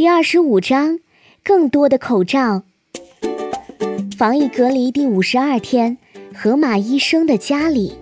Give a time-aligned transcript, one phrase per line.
[0.00, 0.98] 第二十五章，
[1.44, 2.62] 更多的口罩。
[4.16, 5.98] 防疫隔离第五十二天，
[6.34, 7.98] 河马医生的家里。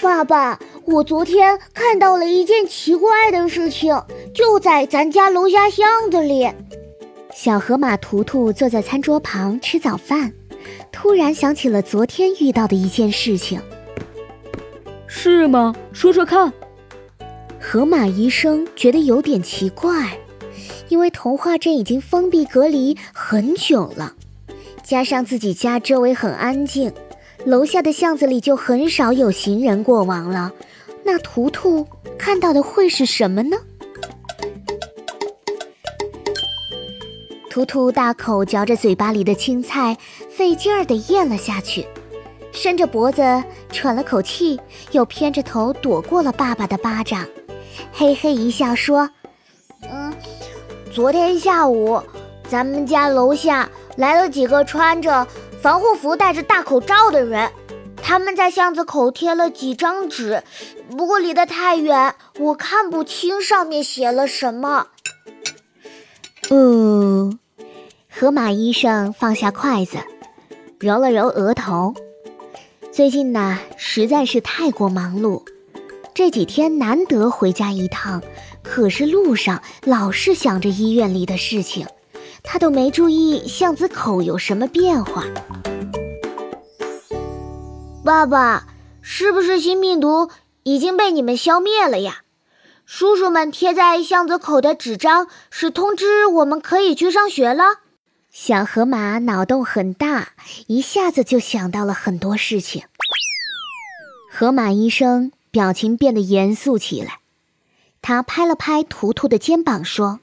[0.00, 4.02] 爸爸，我昨天看到了一件奇怪的事情，
[4.34, 6.48] 就在咱家楼下巷子里。
[7.30, 10.32] 小河马图图坐在餐桌旁吃早饭，
[10.90, 13.60] 突然想起了昨天遇到的一件事情。
[15.06, 15.76] 是吗？
[15.92, 16.50] 说说看。
[17.60, 20.18] 河马医生觉得有点奇怪。
[20.88, 24.14] 因为童话镇已经封闭隔离很久了，
[24.82, 26.92] 加上自己家周围很安静，
[27.44, 30.52] 楼下的巷子里就很少有行人过往了。
[31.04, 31.86] 那图图
[32.18, 33.56] 看到的会是什么呢？
[37.50, 39.96] 图图大口嚼着嘴巴里的青菜，
[40.28, 41.86] 费劲儿地咽了下去，
[42.52, 43.22] 伸着脖子
[43.72, 44.60] 喘了口气，
[44.92, 47.26] 又偏着头躲过了爸爸的巴掌，
[47.92, 49.08] 嘿嘿一笑说。
[49.90, 50.12] 嗯
[50.96, 52.02] 昨天下午，
[52.48, 55.28] 咱们家楼下来了几个穿着
[55.60, 57.50] 防护服、戴着大口罩的人。
[57.98, 60.42] 他们在巷子口贴了几张纸，
[60.96, 64.86] 不过离得太远，我看不清上面写了什么。
[66.48, 67.38] 嗯，
[68.10, 69.98] 河马医生放下筷子，
[70.80, 71.92] 揉了揉额头。
[72.90, 75.42] 最近呢，实在是太过忙碌，
[76.14, 78.22] 这几天难得回家一趟。
[78.68, 81.86] 可是路上老是想着医院里的事情，
[82.42, 85.24] 他都没注意巷子口有什么变化。
[88.04, 88.66] 爸爸，
[89.00, 90.30] 是不是新病毒
[90.64, 92.22] 已经被你们消灭了呀？
[92.84, 97.64] 叔叔们贴在巷子口的纸张是通知我们可以去上学了。
[98.30, 100.28] 小河马脑洞很大，
[100.66, 102.84] 一下子就想到了很多事情。
[104.30, 107.20] 河马医生表情变得严肃起来。
[108.08, 110.20] 他拍了拍图图的肩膀，说：“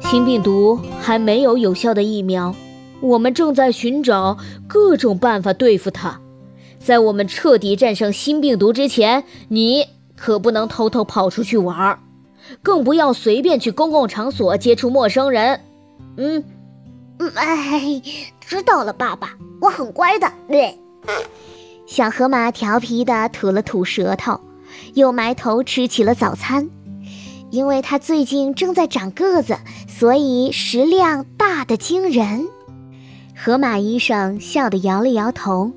[0.00, 2.54] 新病毒还没有有效的疫苗，
[3.02, 6.18] 我们正在寻找各种办法对付它。
[6.78, 11.98] 在我们彻底战胜新病毒之前，你可不能偷偷跑出去玩，
[12.62, 15.60] 更不要随便去公共场所接触陌生人。”
[16.16, 16.42] 嗯，
[17.34, 18.00] 哎，
[18.40, 20.32] 知道了，爸爸，我很乖的。
[20.48, 20.78] 对，
[21.86, 24.40] 小河马调皮的吐了吐舌头。
[24.94, 26.68] 又埋头吃起了早餐，
[27.50, 29.56] 因为他最近正在长个子，
[29.88, 32.46] 所以食量大得惊人。
[33.36, 35.70] 河马医生笑得摇了摇头，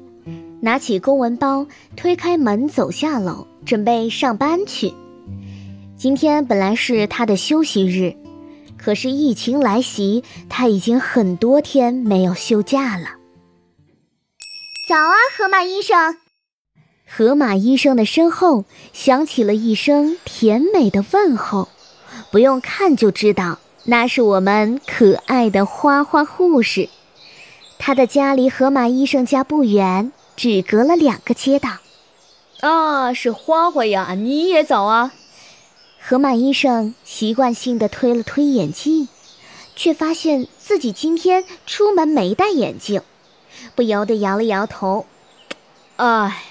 [0.62, 1.66] 拿起公文包，
[1.96, 4.94] 推开门走下楼，准备上班去。
[5.98, 8.16] 今天本来是他的休息日，
[8.78, 13.10] 可是疫情来袭，他已经很多天没有休假了。
[14.88, 16.18] 早啊，河马医生。
[17.12, 21.68] 河马医生的身后响起了一声甜美的问候，
[22.32, 26.88] 不用看就知道，那是我们可爱的花花护士。
[27.80, 31.72] 他的家离河马医生家不远，只隔了两个街道。
[32.60, 34.14] 啊，是花花呀！
[34.14, 35.12] 你也早啊。
[36.00, 39.08] 河马医生习惯性的推了推眼镜，
[39.76, 43.02] 却发现自己今天出门没戴眼镜，
[43.76, 45.08] 不由得摇了摇头。
[45.96, 46.44] 唉。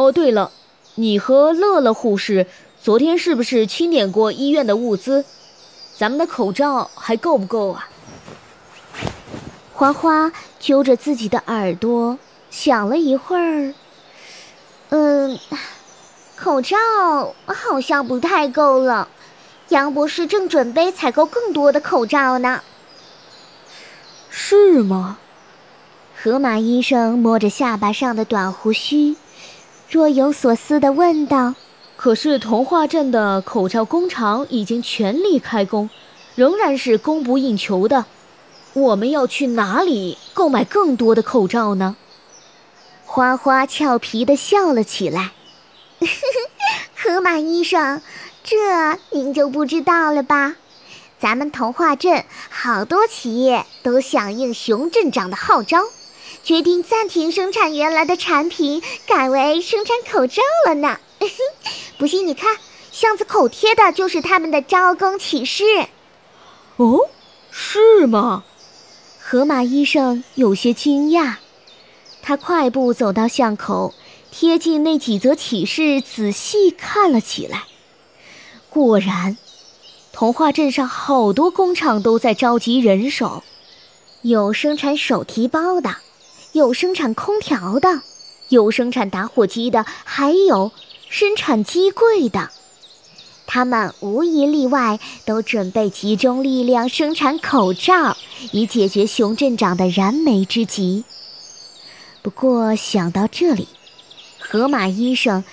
[0.00, 0.50] 哦，对了，
[0.94, 2.46] 你和乐乐护士
[2.80, 5.26] 昨天是不是清点过医院的物资？
[5.94, 7.86] 咱们的口罩还够不够啊？
[9.74, 12.18] 花花揪着自己的耳朵
[12.50, 13.74] 想了一会儿，
[14.88, 15.38] 嗯，
[16.34, 16.78] 口罩
[17.44, 19.06] 好像不太够了。
[19.68, 22.62] 杨博士正准备采购更多的口罩呢。
[24.30, 25.18] 是吗？
[26.22, 29.16] 河马医生摸着下巴上的短胡须。
[29.90, 31.56] 若有所思地问道
[31.98, 35.90] ：“可是童话镇的口罩工厂已经全力开工，
[36.36, 38.06] 仍然是供不应求的。
[38.72, 41.96] 我们要去哪里购买更多的口罩呢？”
[43.04, 45.32] 花花俏皮地笑了起来
[46.96, 48.00] ：“河马医生，
[48.44, 48.56] 这
[49.10, 50.54] 您就不知道了吧？
[51.18, 55.80] 咱们童话镇好多企业都响应熊镇长的号召。”
[56.42, 60.98] 决定暂停生产原来的产品，改为生产口罩了呢。
[61.98, 62.56] 不信你看，
[62.90, 65.64] 巷子口贴的就是他们的招工启事。
[66.76, 67.08] 哦，
[67.50, 68.44] 是吗？
[69.20, 71.34] 河马医生有些惊讶，
[72.22, 73.94] 他快步走到巷口，
[74.30, 77.64] 贴近那几则启事，仔细看了起来。
[78.68, 79.36] 果然，
[80.12, 83.44] 童话镇上好多工厂都在召集人手，
[84.22, 85.96] 有生产手提包的。
[86.52, 88.02] 有生产空调的，
[88.48, 90.72] 有生产打火机的，还有
[91.08, 92.50] 生产机柜的。
[93.46, 98.16] 他们无一例外都准备集中力量生产口罩，
[98.52, 101.04] 以解决熊镇长的燃眉之急。
[102.22, 103.68] 不过想到这里，
[104.38, 105.44] 河马医生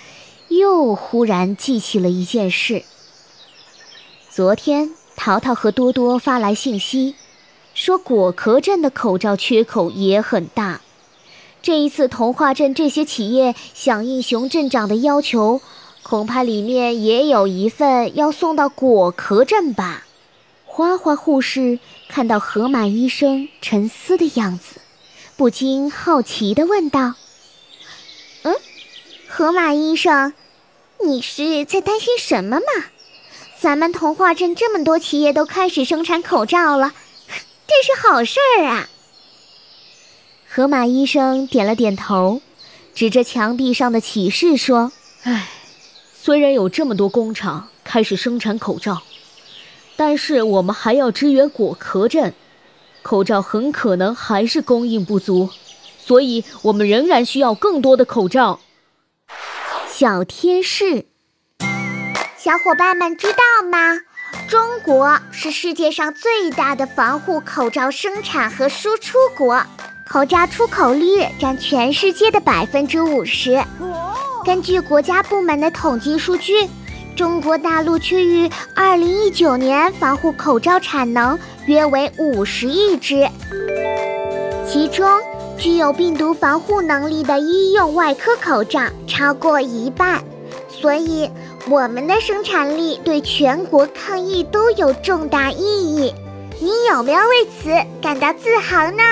[0.48, 2.82] 又忽然记起了一件事。
[4.30, 7.16] 昨天，淘淘和多多发来信息，
[7.74, 10.80] 说果壳镇的口罩缺口也很大。
[11.60, 15.60] 这一次，童话镇这些企业响应熊镇长的要求。
[16.02, 20.06] 恐怕里面也有一份要送到果壳镇吧。
[20.64, 21.78] 花花护士
[22.08, 24.80] 看到河马医生沉思的样子，
[25.36, 27.14] 不禁好奇地问道
[28.44, 28.54] ：“嗯，
[29.28, 30.32] 河马医生，
[31.04, 32.84] 你是在担心什么吗？
[33.60, 36.94] 咱们童话镇这么多企业都开始生产口罩了，
[37.66, 38.88] 这是好事儿啊。”
[40.58, 42.42] 河马医生点了点头，
[42.92, 44.90] 指着墙壁上的启示说
[45.22, 45.46] ：“唉。”
[46.20, 49.02] 虽然有这么多工厂开始生产口罩，
[49.94, 52.34] 但是我们还要支援果壳镇，
[53.02, 55.48] 口罩很可能还是供应不足，
[55.96, 58.58] 所以我们仍然需要更多的口罩。
[59.88, 61.06] 小贴士：
[62.36, 63.38] 小伙伴们知道
[63.70, 64.00] 吗？
[64.48, 69.64] 中国是世界上最大的防护口罩生产和输出国，
[70.08, 73.62] 口罩出口率占全世界的百分之五十。
[74.44, 76.66] 根据国家部门的统计数据，
[77.14, 83.28] 中国大陆区域二零一九年防护口罩产能约为五十亿只，
[84.66, 85.06] 其中
[85.58, 90.22] 具有病毒防护能力的医用外科口罩超过一半。
[90.70, 91.30] 所以，
[91.68, 96.14] 我们的生产力对全国抗疫都有重大意义。
[96.60, 97.68] 你有没有为此
[98.00, 99.02] 感到自豪呢？